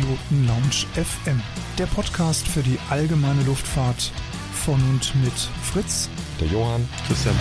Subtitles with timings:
[0.00, 1.42] Privatpiloten Lounge FM,
[1.78, 4.12] der Podcast für die allgemeine Luftfahrt
[4.54, 6.08] von und mit Fritz,
[6.40, 7.34] der Johann, Christian.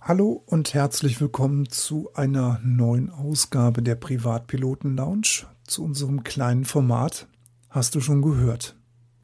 [0.00, 7.28] Hallo und herzlich willkommen zu einer neuen Ausgabe der Privatpiloten Lounge, zu unserem kleinen Format.
[7.68, 8.76] Hast du schon gehört?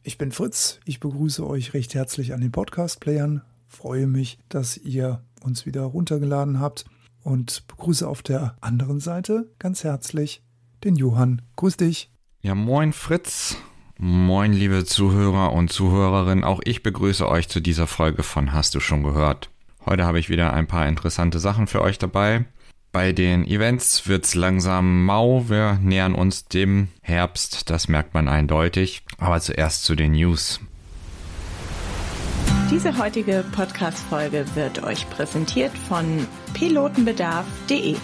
[0.04, 5.22] Ich bin Fritz, ich begrüße euch recht herzlich an den Podcast-Playern, freue mich, dass ihr
[5.42, 6.84] uns wieder runtergeladen habt
[7.26, 10.42] und begrüße auf der anderen Seite ganz herzlich
[10.84, 11.42] den Johann.
[11.56, 12.10] Grüß dich.
[12.40, 13.56] Ja, moin Fritz.
[13.98, 16.44] Moin, liebe Zuhörer und Zuhörerinnen.
[16.44, 19.50] Auch ich begrüße euch zu dieser Folge von Hast du schon gehört?
[19.84, 22.44] Heute habe ich wieder ein paar interessante Sachen für euch dabei.
[22.92, 25.48] Bei den Events wird es langsam mau.
[25.48, 29.02] Wir nähern uns dem Herbst, das merkt man eindeutig.
[29.18, 30.60] Aber zuerst zu den News.
[32.68, 37.94] Diese heutige Podcast-Folge wird euch präsentiert von pilotenbedarf.de.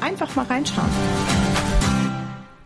[0.00, 0.88] Einfach mal reinschauen.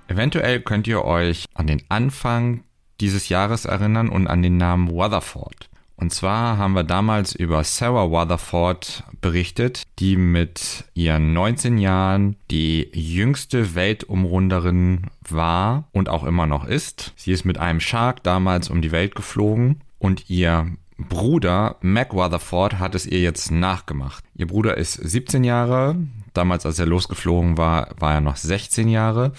[0.06, 2.62] Eventuell könnt ihr euch an den Anfang
[3.00, 5.68] dieses Jahres erinnern und an den Namen Rutherford.
[5.96, 12.90] Und zwar haben wir damals über Sarah Rutherford berichtet, die mit ihren 19 Jahren die
[12.92, 17.12] jüngste Weltumrunderin war und auch immer noch ist.
[17.16, 22.78] Sie ist mit einem Shark damals um die Welt geflogen und ihr Bruder Mac Rutherford
[22.78, 24.24] hat es ihr jetzt nachgemacht.
[24.36, 25.96] Ihr Bruder ist 17 Jahre,
[26.32, 29.32] damals als er losgeflogen war, war er noch 16 Jahre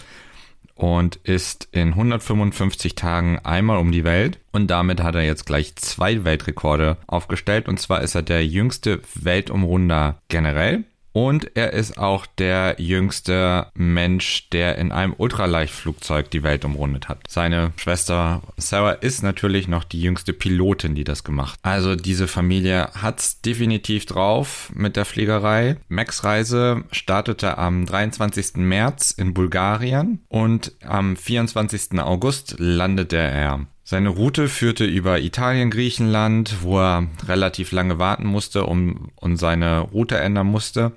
[0.75, 4.39] und ist in 155 Tagen einmal um die Welt.
[4.51, 7.69] Und damit hat er jetzt gleich zwei Weltrekorde aufgestellt.
[7.69, 10.83] Und zwar ist er der jüngste Weltumrunder generell
[11.15, 17.19] und er ist auch der jüngste Mensch, der in einem Ultraleichtflugzeug die Welt umrundet hat.
[17.29, 21.57] Seine Schwester Sarah ist natürlich noch die jüngste Pilotin, die das gemacht.
[21.61, 25.77] Also diese Familie hat's definitiv drauf mit der Fliegerei.
[25.87, 28.57] Max Reise startete am 23.
[28.57, 31.97] März in Bulgarien und am 24.
[31.97, 38.65] August landete er seine Route führte über Italien, Griechenland, wo er relativ lange warten musste
[38.65, 40.91] um, und seine Route ändern musste.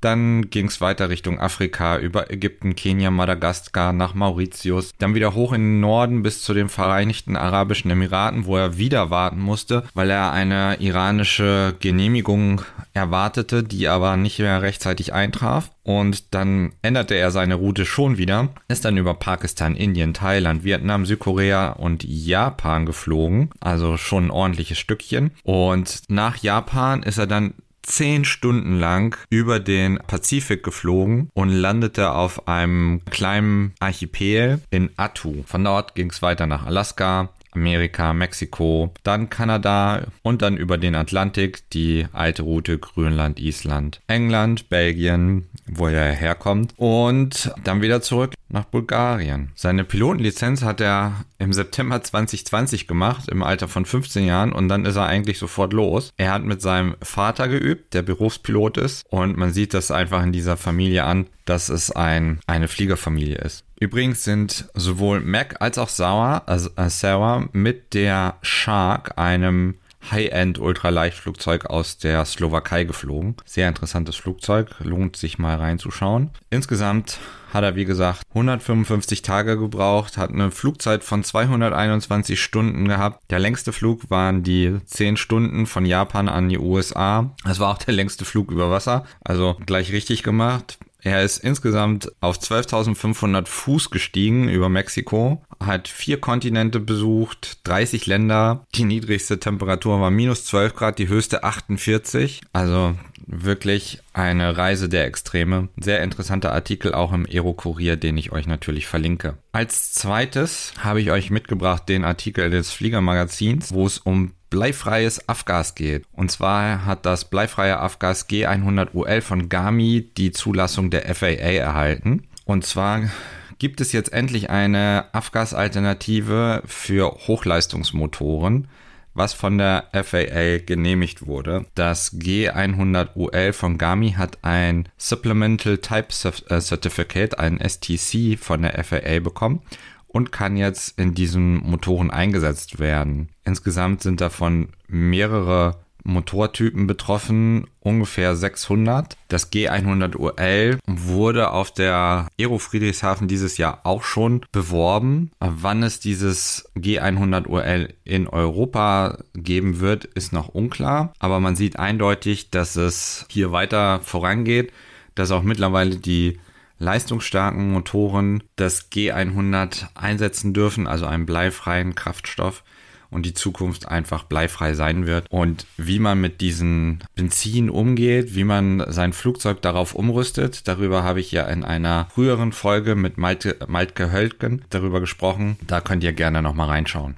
[0.00, 4.92] Dann ging es weiter Richtung Afrika, über Ägypten, Kenia, Madagaskar, nach Mauritius.
[4.98, 9.10] Dann wieder hoch in den Norden bis zu den Vereinigten Arabischen Emiraten, wo er wieder
[9.10, 12.62] warten musste, weil er eine iranische Genehmigung
[12.94, 15.70] erwartete, die aber nicht mehr rechtzeitig eintraf.
[15.82, 21.04] Und dann änderte er seine Route schon wieder, ist dann über Pakistan, Indien, Thailand, Vietnam,
[21.04, 23.50] Südkorea und Japan geflogen.
[23.60, 25.32] Also schon ein ordentliches Stückchen.
[25.42, 32.12] Und nach Japan ist er dann zehn Stunden lang über den Pazifik geflogen und landete
[32.12, 35.42] auf einem kleinen Archipel in Attu.
[35.46, 40.94] Von dort ging es weiter nach Alaska, Amerika, Mexiko, dann Kanada und dann über den
[40.94, 48.34] Atlantik die alte Route Grönland, Island, England, Belgien, wo er herkommt und dann wieder zurück
[48.48, 49.52] nach Bulgarien.
[49.54, 54.84] Seine Pilotenlizenz hat er im September 2020 gemacht, im Alter von 15 Jahren und dann
[54.84, 56.12] ist er eigentlich sofort los.
[56.16, 60.32] Er hat mit seinem Vater geübt, der Berufspilot ist und man sieht das einfach in
[60.32, 63.64] dieser Familie an, dass es ein, eine Fliegerfamilie ist.
[63.78, 69.76] Übrigens sind sowohl Mac als auch Sarah, also äh, Sarah mit der Shark, einem
[70.10, 73.36] High-End-Ultraleichtflugzeug aus der Slowakei geflogen.
[73.44, 76.30] Sehr interessantes Flugzeug, lohnt sich mal reinzuschauen.
[76.48, 77.18] Insgesamt
[77.52, 83.22] hat er, wie gesagt, 155 Tage gebraucht, hat eine Flugzeit von 221 Stunden gehabt.
[83.30, 87.34] Der längste Flug waren die 10 Stunden von Japan an die USA.
[87.44, 90.78] Das war auch der längste Flug über Wasser, also gleich richtig gemacht.
[91.02, 98.66] Er ist insgesamt auf 12.500 Fuß gestiegen über Mexiko, hat vier Kontinente besucht, 30 Länder.
[98.74, 102.42] Die niedrigste Temperatur war minus 12 Grad, die höchste 48.
[102.52, 102.94] Also
[103.26, 105.68] wirklich eine Reise der Extreme.
[105.80, 109.38] Sehr interessanter Artikel auch im Aero-Kurier, den ich euch natürlich verlinke.
[109.52, 115.74] Als zweites habe ich euch mitgebracht den Artikel des Fliegermagazins, wo es um bleifreies Afgas
[115.74, 116.04] geht.
[116.12, 122.24] Und zwar hat das bleifreie Afgas G100UL von Gami die Zulassung der FAA erhalten.
[122.44, 123.10] Und zwar
[123.58, 128.68] gibt es jetzt endlich eine Afgas-Alternative für Hochleistungsmotoren
[129.12, 131.66] was von der FAA genehmigt wurde.
[131.74, 136.08] Das G100UL von Gami hat ein Supplemental Type
[136.48, 139.62] äh, Certificate, ein STC von der FAA bekommen
[140.12, 143.28] und kann jetzt in diesen Motoren eingesetzt werden.
[143.44, 149.16] Insgesamt sind davon mehrere Motortypen betroffen, ungefähr 600.
[149.28, 155.30] Das G100UL wurde auf der Aero Friedrichshafen dieses Jahr auch schon beworben.
[155.38, 161.12] Wann es dieses G100UL in Europa geben wird, ist noch unklar.
[161.18, 164.72] Aber man sieht eindeutig, dass es hier weiter vorangeht,
[165.14, 166.40] dass auch mittlerweile die
[166.80, 172.64] leistungsstarken Motoren das G100 einsetzen dürfen, also einen bleifreien Kraftstoff
[173.10, 175.26] und die Zukunft einfach bleifrei sein wird.
[175.30, 181.20] Und wie man mit diesen Benzin umgeht, wie man sein Flugzeug darauf umrüstet, darüber habe
[181.20, 185.58] ich ja in einer früheren Folge mit Malte, Maltke Höltgen darüber gesprochen.
[185.66, 187.16] Da könnt ihr gerne nochmal reinschauen.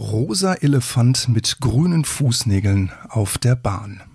[0.00, 4.07] Rosa Elefant mit grünen Fußnägeln auf der Bahn.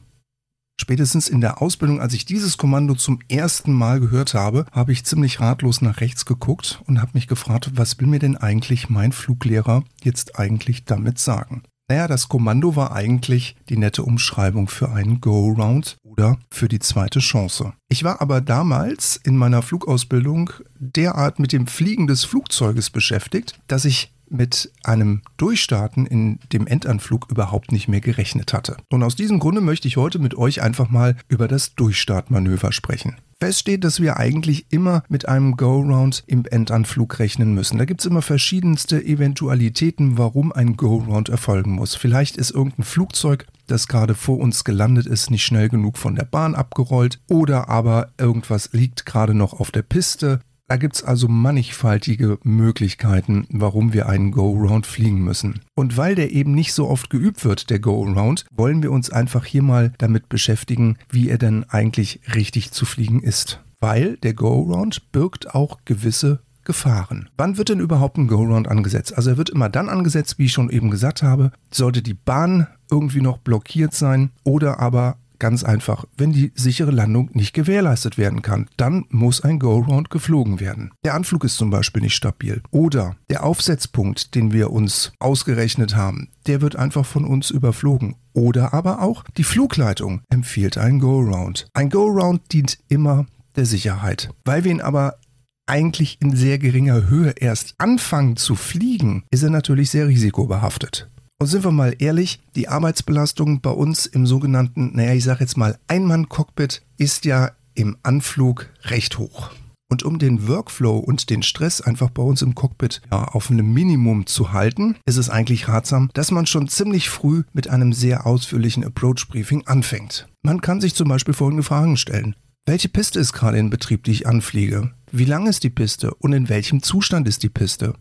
[0.80, 5.06] Spätestens in der Ausbildung, als ich dieses Kommando zum ersten Mal gehört habe, habe ich
[5.06, 9.12] ziemlich ratlos nach rechts geguckt und habe mich gefragt, was will mir denn eigentlich mein
[9.12, 11.64] Fluglehrer jetzt eigentlich damit sagen?
[11.90, 17.20] Naja, das Kommando war eigentlich die nette Umschreibung für einen Go-Round oder für die zweite
[17.20, 17.74] Chance.
[17.90, 23.86] Ich war aber damals in meiner Flugausbildung derart mit dem Fliegen des Flugzeuges beschäftigt, dass
[23.86, 28.78] ich mit einem Durchstarten in dem Endanflug überhaupt nicht mehr gerechnet hatte.
[28.90, 33.16] Und aus diesem Grunde möchte ich heute mit euch einfach mal über das Durchstartmanöver sprechen.
[33.44, 37.78] Fest steht, dass wir eigentlich immer mit einem Go-Round im Endanflug rechnen müssen.
[37.78, 41.94] Da gibt es immer verschiedenste Eventualitäten, warum ein Go-Round erfolgen muss.
[41.94, 46.24] Vielleicht ist irgendein Flugzeug, das gerade vor uns gelandet ist, nicht schnell genug von der
[46.24, 50.40] Bahn abgerollt oder aber irgendwas liegt gerade noch auf der Piste
[50.74, 55.62] da gibt es also mannigfaltige Möglichkeiten, warum wir einen Go-Round fliegen müssen.
[55.76, 59.46] Und weil der eben nicht so oft geübt wird, der Go-Round, wollen wir uns einfach
[59.46, 63.64] hier mal damit beschäftigen, wie er denn eigentlich richtig zu fliegen ist.
[63.82, 67.30] Weil der Go-Round birgt auch gewisse Gefahren.
[67.38, 69.16] Wann wird denn überhaupt ein Go-Round angesetzt?
[69.16, 72.66] Also er wird immer dann angesetzt, wie ich schon eben gesagt habe, sollte die Bahn
[72.90, 78.42] irgendwie noch blockiert sein oder aber Ganz einfach, wenn die sichere Landung nicht gewährleistet werden
[78.42, 80.92] kann, dann muss ein Go-Round geflogen werden.
[81.04, 82.62] Der Anflug ist zum Beispiel nicht stabil.
[82.72, 88.16] Oder der Aufsetzpunkt, den wir uns ausgerechnet haben, der wird einfach von uns überflogen.
[88.32, 91.68] Oder aber auch die Flugleitung empfiehlt einen Go-Round.
[91.74, 93.26] Ein Go-Round dient immer
[93.58, 94.30] der Sicherheit.
[94.46, 95.18] Weil wir ihn aber
[95.66, 101.10] eigentlich in sehr geringer Höhe erst anfangen zu fliegen, ist er natürlich sehr risikobehaftet.
[101.40, 105.58] Und sind wir mal ehrlich, die Arbeitsbelastung bei uns im sogenannten, naja, ich sag jetzt
[105.58, 109.52] mal Einmann-Cockpit ist ja im Anflug recht hoch.
[109.90, 113.74] Und um den Workflow und den Stress einfach bei uns im Cockpit ja, auf einem
[113.74, 118.26] Minimum zu halten, ist es eigentlich ratsam, dass man schon ziemlich früh mit einem sehr
[118.26, 120.28] ausführlichen Approach-Briefing anfängt.
[120.42, 122.36] Man kann sich zum Beispiel folgende Fragen stellen.
[122.66, 124.92] Welche Piste ist gerade in Betrieb, die ich anfliege?
[125.12, 127.94] Wie lang ist die Piste und in welchem Zustand ist die Piste?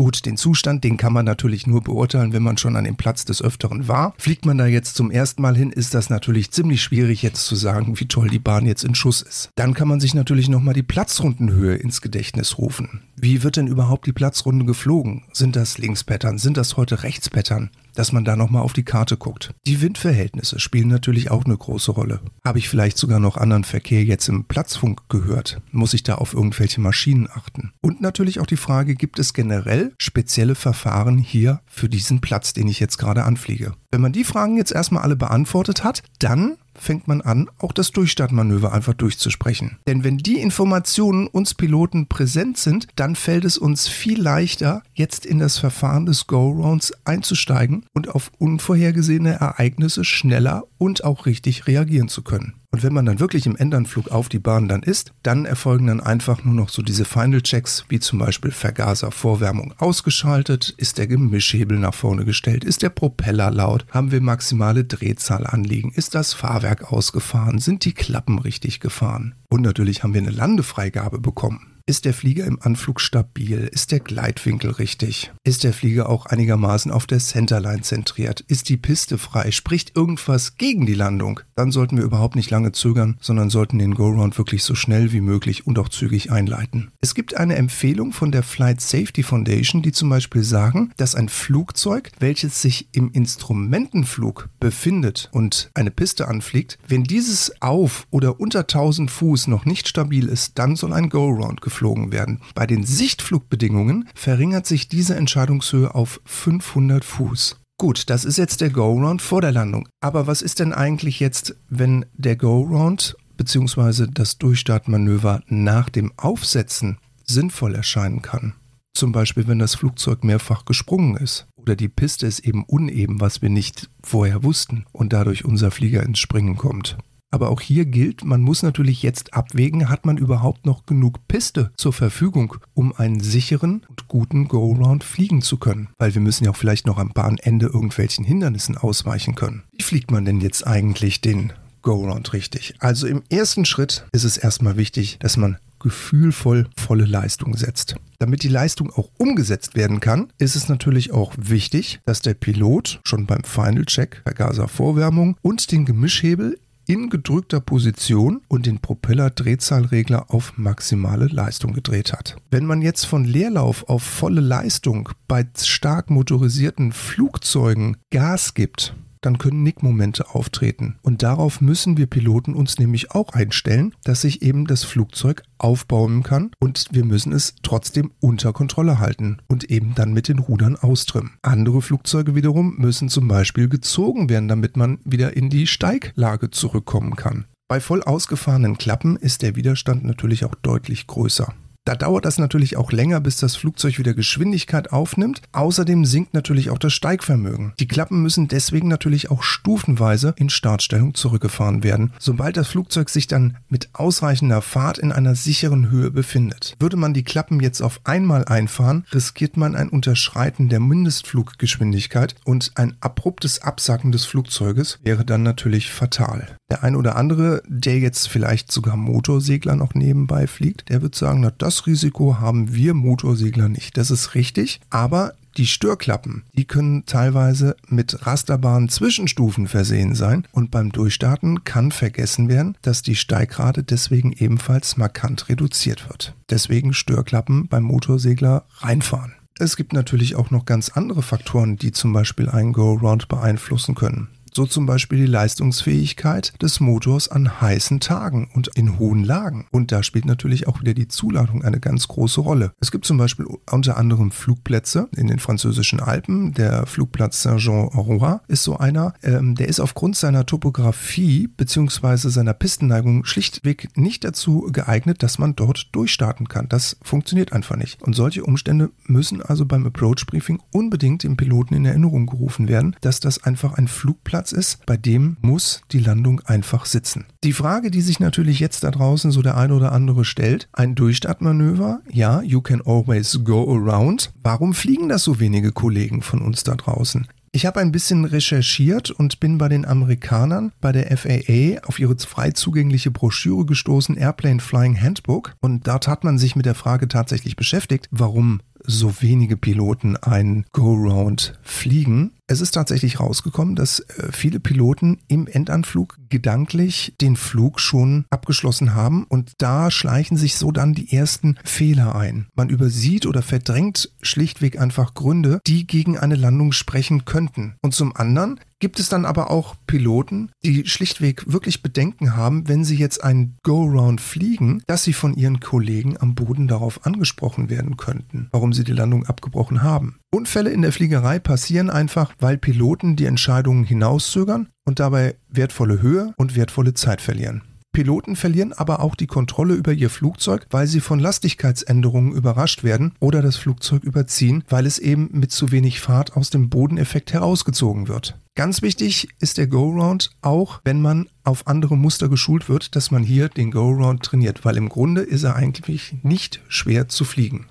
[0.00, 3.24] Gut, den Zustand, den kann man natürlich nur beurteilen, wenn man schon an dem Platz
[3.24, 4.14] des Öfteren war.
[4.16, 7.56] Fliegt man da jetzt zum ersten Mal hin, ist das natürlich ziemlich schwierig jetzt zu
[7.56, 9.50] sagen, wie toll die Bahn jetzt in Schuss ist.
[9.56, 13.02] Dann kann man sich natürlich nochmal die Platzrundenhöhe ins Gedächtnis rufen.
[13.16, 15.24] Wie wird denn überhaupt die Platzrunde geflogen?
[15.32, 16.38] Sind das Linkspattern?
[16.38, 17.70] Sind das heute Rechtspattern?
[17.98, 19.52] Dass man da nochmal auf die Karte guckt.
[19.66, 22.20] Die Windverhältnisse spielen natürlich auch eine große Rolle.
[22.44, 25.60] Habe ich vielleicht sogar noch anderen Verkehr jetzt im Platzfunk gehört?
[25.72, 27.72] Muss ich da auf irgendwelche Maschinen achten?
[27.80, 32.68] Und natürlich auch die Frage, gibt es generell spezielle Verfahren hier für diesen Platz, den
[32.68, 33.74] ich jetzt gerade anfliege?
[33.90, 37.90] Wenn man die Fragen jetzt erstmal alle beantwortet hat, dann fängt man an, auch das
[37.90, 39.78] Durchstartmanöver einfach durchzusprechen.
[39.86, 45.26] Denn wenn die Informationen uns Piloten präsent sind, dann fällt es uns viel leichter, jetzt
[45.26, 52.08] in das Verfahren des Go-Rounds einzusteigen und auf unvorhergesehene Ereignisse schneller und auch richtig reagieren
[52.08, 52.54] zu können.
[52.70, 56.00] Und wenn man dann wirklich im Endanflug auf die Bahn dann ist, dann erfolgen dann
[56.00, 61.06] einfach nur noch so diese Final Checks, wie zum Beispiel Vergaser, Vorwärmung ausgeschaltet, ist der
[61.06, 66.34] Gemischhebel nach vorne gestellt, ist der Propeller laut, haben wir maximale Drehzahl anliegen, ist das
[66.34, 69.34] Fahrwerk ausgefahren, sind die Klappen richtig gefahren.
[69.48, 71.77] Und natürlich haben wir eine Landefreigabe bekommen.
[71.88, 73.66] Ist der Flieger im Anflug stabil?
[73.72, 75.32] Ist der Gleitwinkel richtig?
[75.42, 78.42] Ist der Flieger auch einigermaßen auf der Centerline zentriert?
[78.42, 79.52] Ist die Piste frei?
[79.52, 81.40] Spricht irgendwas gegen die Landung?
[81.56, 85.22] Dann sollten wir überhaupt nicht lange zögern, sondern sollten den Go-Round wirklich so schnell wie
[85.22, 86.90] möglich und auch zügig einleiten.
[87.00, 91.30] Es gibt eine Empfehlung von der Flight Safety Foundation, die zum Beispiel sagen, dass ein
[91.30, 98.60] Flugzeug, welches sich im Instrumentenflug befindet und eine Piste anfliegt, wenn dieses auf oder unter
[98.60, 102.40] 1000 Fuß noch nicht stabil ist, dann soll ein Go-Round geflogen geflogen werden.
[102.54, 107.56] Bei den Sichtflugbedingungen verringert sich diese Entscheidungshöhe auf 500 Fuß.
[107.78, 109.88] Gut, das ist jetzt der Go-Round vor der Landung.
[110.00, 114.08] Aber was ist denn eigentlich jetzt, wenn der Go-Round bzw.
[114.12, 118.54] das Durchstartmanöver nach dem Aufsetzen sinnvoll erscheinen kann?
[118.94, 123.42] Zum Beispiel, wenn das Flugzeug mehrfach gesprungen ist oder die Piste ist eben uneben, was
[123.42, 126.98] wir nicht vorher wussten und dadurch unser Flieger ins Springen kommt.
[127.30, 131.72] Aber auch hier gilt, man muss natürlich jetzt abwägen, hat man überhaupt noch genug Piste
[131.76, 135.88] zur Verfügung, um einen sicheren und guten Go-Round fliegen zu können.
[135.98, 139.64] Weil wir müssen ja auch vielleicht noch am Bahnende irgendwelchen Hindernissen ausweichen können.
[139.72, 142.74] Wie fliegt man denn jetzt eigentlich den Go-Round richtig?
[142.78, 147.96] Also im ersten Schritt ist es erstmal wichtig, dass man gefühlvoll volle Leistung setzt.
[148.18, 153.00] Damit die Leistung auch umgesetzt werden kann, ist es natürlich auch wichtig, dass der Pilot
[153.04, 156.58] schon beim Final Check, Vergaservorwärmung und den Gemischhebel
[156.88, 162.36] in gedrückter Position und den Propeller-Drehzahlregler auf maximale Leistung gedreht hat.
[162.50, 169.38] Wenn man jetzt von Leerlauf auf volle Leistung bei stark motorisierten Flugzeugen Gas gibt, dann
[169.38, 170.98] können Nickmomente auftreten.
[171.02, 176.22] Und darauf müssen wir Piloten uns nämlich auch einstellen, dass sich eben das Flugzeug aufbauen
[176.22, 180.76] kann und wir müssen es trotzdem unter Kontrolle halten und eben dann mit den Rudern
[180.76, 181.38] austrimmen.
[181.42, 187.16] Andere Flugzeuge wiederum müssen zum Beispiel gezogen werden, damit man wieder in die Steiglage zurückkommen
[187.16, 187.46] kann.
[187.68, 191.52] Bei voll ausgefahrenen Klappen ist der Widerstand natürlich auch deutlich größer.
[191.88, 195.40] Da dauert das natürlich auch länger, bis das Flugzeug wieder Geschwindigkeit aufnimmt.
[195.52, 197.72] Außerdem sinkt natürlich auch das Steigvermögen.
[197.80, 203.26] Die Klappen müssen deswegen natürlich auch stufenweise in Startstellung zurückgefahren werden, sobald das Flugzeug sich
[203.26, 206.74] dann mit ausreichender Fahrt in einer sicheren Höhe befindet.
[206.78, 212.72] Würde man die Klappen jetzt auf einmal einfahren, riskiert man ein Unterschreiten der Mindestfluggeschwindigkeit und
[212.74, 216.48] ein abruptes Absacken des Flugzeuges wäre dann natürlich fatal.
[216.70, 221.40] Der ein oder andere, der jetzt vielleicht sogar Motorsegler noch nebenbei fliegt, der wird sagen,
[221.40, 223.96] na das Risiko haben wir Motorsegler nicht.
[223.96, 230.70] Das ist richtig, aber die Störklappen, die können teilweise mit rasterbaren Zwischenstufen versehen sein und
[230.70, 236.34] beim Durchstarten kann vergessen werden, dass die Steigrate deswegen ebenfalls markant reduziert wird.
[236.48, 239.34] Deswegen Störklappen beim Motorsegler reinfahren.
[239.58, 244.28] Es gibt natürlich auch noch ganz andere Faktoren, die zum Beispiel einen Go-Round beeinflussen können.
[244.58, 249.68] So zum Beispiel die Leistungsfähigkeit des Motors an heißen Tagen und in hohen Lagen.
[249.70, 252.72] Und da spielt natürlich auch wieder die Zuladung eine ganz große Rolle.
[252.80, 256.54] Es gibt zum Beispiel unter anderem Flugplätze in den französischen Alpen.
[256.54, 259.14] Der Flugplatz Saint-Jean-Roi ist so einer.
[259.22, 262.28] Ähm, der ist aufgrund seiner Topografie bzw.
[262.28, 266.68] seiner Pistenneigung schlichtweg nicht dazu geeignet, dass man dort durchstarten kann.
[266.68, 268.02] Das funktioniert einfach nicht.
[268.02, 272.96] Und solche Umstände müssen also beim Approach Briefing unbedingt dem Piloten in Erinnerung gerufen werden,
[273.02, 277.26] dass das einfach ein Flugplatz Flugplatz ist, bei dem muss die Landung einfach sitzen.
[277.44, 280.94] Die Frage, die sich natürlich jetzt da draußen so der eine oder andere stellt, ein
[280.94, 284.30] Durchstartmanöver, ja, you can always go around.
[284.42, 287.26] Warum fliegen das so wenige Kollegen von uns da draußen?
[287.50, 292.16] Ich habe ein bisschen recherchiert und bin bei den Amerikanern, bei der FAA, auf ihre
[292.18, 295.54] frei zugängliche Broschüre gestoßen, Airplane Flying Handbook.
[295.60, 300.66] Und dort hat man sich mit der Frage tatsächlich beschäftigt, warum so wenige Piloten ein
[300.72, 302.32] Go-Round fliegen.
[302.50, 308.94] Es ist tatsächlich rausgekommen, dass äh, viele Piloten im Endanflug gedanklich den Flug schon abgeschlossen
[308.94, 312.46] haben und da schleichen sich so dann die ersten Fehler ein.
[312.54, 317.76] Man übersieht oder verdrängt schlichtweg einfach Gründe, die gegen eine Landung sprechen könnten.
[317.82, 322.84] Und zum anderen gibt es dann aber auch Piloten, die schlichtweg wirklich Bedenken haben, wenn
[322.84, 327.96] sie jetzt einen Go-Round fliegen, dass sie von ihren Kollegen am Boden darauf angesprochen werden
[327.96, 330.18] könnten, warum sie die Landung abgebrochen haben.
[330.30, 336.34] Unfälle in der Fliegerei passieren einfach, weil Piloten die Entscheidungen hinauszögern und dabei wertvolle Höhe
[336.36, 337.62] und wertvolle Zeit verlieren.
[337.98, 343.12] Piloten verlieren aber auch die Kontrolle über ihr Flugzeug, weil sie von Lastigkeitsänderungen überrascht werden
[343.18, 348.06] oder das Flugzeug überziehen, weil es eben mit zu wenig Fahrt aus dem Bodeneffekt herausgezogen
[348.06, 348.38] wird.
[348.54, 353.24] Ganz wichtig ist der Go-Round auch, wenn man auf andere Muster geschult wird, dass man
[353.24, 357.66] hier den Go-Round trainiert, weil im Grunde ist er eigentlich nicht schwer zu fliegen.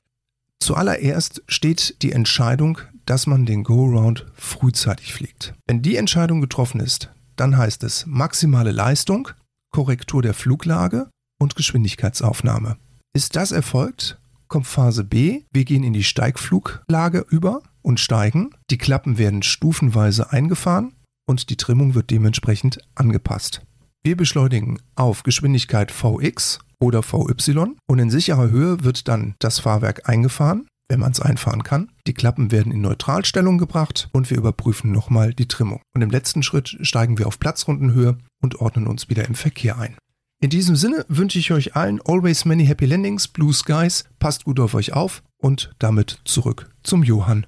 [0.59, 5.53] Zuallererst steht die Entscheidung, dass man den Go-Round frühzeitig fliegt.
[5.67, 9.29] Wenn die Entscheidung getroffen ist, dann heißt es maximale Leistung,
[9.71, 11.09] Korrektur der Fluglage
[11.39, 12.77] und Geschwindigkeitsaufnahme.
[13.13, 15.43] Ist das erfolgt, kommt Phase B.
[15.51, 18.51] Wir gehen in die Steigfluglage über und steigen.
[18.69, 20.93] Die Klappen werden stufenweise eingefahren
[21.27, 23.61] und die Trimmung wird dementsprechend angepasst.
[24.03, 30.07] Wir beschleunigen auf Geschwindigkeit Vx oder VY und in sicherer Höhe wird dann das Fahrwerk
[30.07, 31.91] eingefahren, wenn man es einfahren kann.
[32.07, 35.81] Die Klappen werden in Neutralstellung gebracht und wir überprüfen nochmal die Trimmung.
[35.93, 39.97] Und im letzten Schritt steigen wir auf Platzrundenhöhe und ordnen uns wieder im Verkehr ein.
[40.39, 44.59] In diesem Sinne wünsche ich euch allen always many happy landings, blue skies, passt gut
[44.59, 47.47] auf euch auf und damit zurück zum Johann.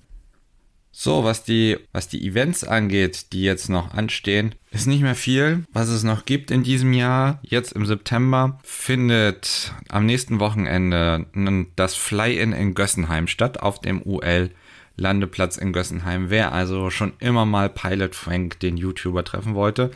[1.02, 5.64] So, was die, was die Events angeht, die jetzt noch anstehen, ist nicht mehr viel,
[5.72, 7.40] was es noch gibt in diesem Jahr.
[7.42, 11.26] Jetzt im September findet am nächsten Wochenende
[11.78, 14.52] das Fly-In in Gössenheim statt, auf dem UL
[14.98, 16.30] Landeplatz in Gössenheim.
[16.30, 19.92] Wer also schon immer mal Pilot Frank, den YouTuber, treffen wollte,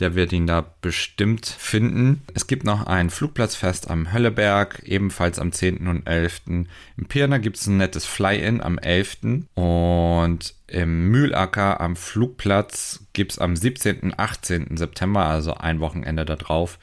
[0.00, 2.22] der wird ihn da bestimmt finden.
[2.34, 5.88] Es gibt noch ein Flugplatzfest am Hölleberg, ebenfalls am 10.
[5.88, 6.42] und 11.
[6.46, 6.66] Im
[7.08, 9.18] Pirna gibt es ein nettes Fly-In am 11.
[9.54, 14.00] Und im Mühlacker am Flugplatz gibt es am 17.
[14.00, 14.76] und 18.
[14.76, 16.78] September, also ein Wochenende darauf,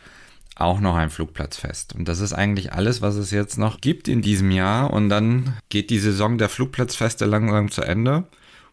[0.55, 1.95] auch noch ein Flugplatzfest.
[1.95, 4.91] Und das ist eigentlich alles, was es jetzt noch gibt in diesem Jahr.
[4.91, 8.25] Und dann geht die Saison der Flugplatzfeste langsam zu Ende.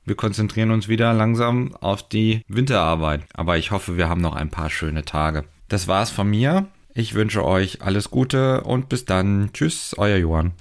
[0.04, 3.22] Wir konzentrieren uns wieder langsam auf die Winterarbeit.
[3.34, 5.44] Aber ich hoffe, wir haben noch ein paar schöne Tage.
[5.68, 6.66] Das war's von mir.
[6.94, 9.50] Ich wünsche euch alles Gute und bis dann.
[9.52, 10.52] Tschüss, euer Johann.